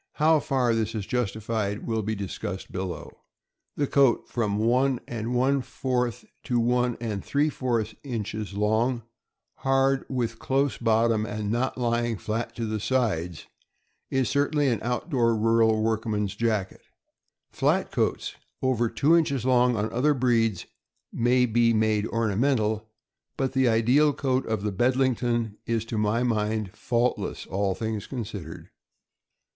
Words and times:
How 0.13 0.39
far 0.39 0.73
this 0.73 0.95
is 0.95 1.05
justified 1.05 1.85
will 1.85 2.01
be 2.01 2.15
discussed 2.15 2.71
below. 2.71 3.19
This 3.75 3.89
coat, 3.89 4.27
from 4.27 4.57
one 4.57 4.99
and 5.07 5.35
one 5.35 5.61
fourth 5.61 6.25
to 6.45 6.59
one 6.59 6.97
and 6.99 7.23
three 7.23 7.49
fourths 7.49 7.93
inches 8.03 8.55
long, 8.55 9.01
c' 9.01 9.03
hard, 9.57 10.03
with 10.09 10.39
close 10.39 10.79
bottom, 10.79 11.27
and 11.27 11.51
not 11.51 11.77
lying 11.77 12.17
flat 12.17 12.55
to 12.55 12.79
sides," 12.79 13.45
is 14.09 14.27
certainly 14.27 14.69
an 14.69 14.79
outdoor 14.81 15.37
rural 15.37 15.83
workman's 15.83 16.33
jacket. 16.35 16.81
Flat 17.51 17.91
coats, 17.91 18.33
over 18.63 18.89
two 18.89 19.15
inches 19.15 19.45
long, 19.45 19.75
on 19.75 19.93
other 19.93 20.15
breeds 20.15 20.65
may 21.13 21.45
be 21.45 21.73
made 21.73 22.07
ornamental; 22.07 22.89
but 23.37 23.53
the 23.53 23.69
ideal 23.69 24.13
coat 24.13 24.47
of 24.47 24.63
the 24.63 24.71
Bedling 24.71 25.13
ton 25.13 25.57
is, 25.67 25.85
to 25.85 25.95
my 25.99 26.23
mind, 26.23 26.73
faultless, 26.75 27.45
all 27.45 27.75
things 27.75 28.07
considered. 28.07 28.71